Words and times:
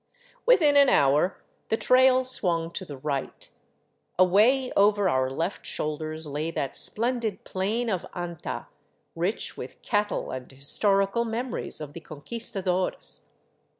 Within 0.47 0.77
an 0.77 0.89
hour 0.89 1.43
the 1.69 1.77
trail 1.77 2.23
swung 2.23 2.71
to 2.71 2.83
the 2.85 2.97
right. 2.97 3.47
Away 4.17 4.71
over 4.75 5.07
our 5.07 5.29
left 5.29 5.63
shoulders 5.67 6.25
lay 6.25 6.49
that 6.49 6.75
splendid 6.75 7.43
Plain 7.43 7.87
of 7.87 8.07
Anta, 8.15 8.65
rich 9.15 9.55
with 9.57 9.79
cattle 9.83 10.31
and 10.31 10.51
his 10.51 10.69
torical 10.79 11.23
memories 11.29 11.79
of 11.79 11.93
the 11.93 11.99
Conquistadores. 12.01 13.27